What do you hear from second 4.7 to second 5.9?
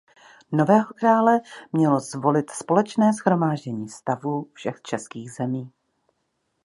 českých zemí.